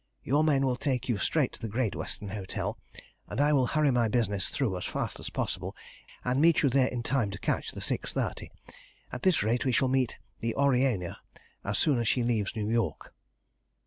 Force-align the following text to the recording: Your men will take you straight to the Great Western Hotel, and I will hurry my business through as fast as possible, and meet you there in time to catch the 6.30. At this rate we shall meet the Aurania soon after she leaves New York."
Your 0.23 0.43
men 0.43 0.65
will 0.65 0.77
take 0.77 1.07
you 1.07 1.19
straight 1.19 1.51
to 1.53 1.59
the 1.61 1.67
Great 1.67 1.93
Western 1.95 2.29
Hotel, 2.29 2.75
and 3.27 3.39
I 3.39 3.53
will 3.53 3.67
hurry 3.67 3.91
my 3.91 4.07
business 4.07 4.49
through 4.49 4.75
as 4.75 4.83
fast 4.85 5.19
as 5.19 5.29
possible, 5.29 5.75
and 6.25 6.41
meet 6.41 6.63
you 6.63 6.69
there 6.69 6.87
in 6.87 7.03
time 7.03 7.29
to 7.29 7.37
catch 7.37 7.69
the 7.73 7.81
6.30. 7.81 8.49
At 9.11 9.21
this 9.21 9.43
rate 9.43 9.63
we 9.63 9.71
shall 9.71 9.89
meet 9.89 10.15
the 10.39 10.55
Aurania 10.57 11.17
soon 11.73 11.97
after 11.99 12.05
she 12.05 12.23
leaves 12.23 12.55
New 12.55 12.67
York." 12.71 13.13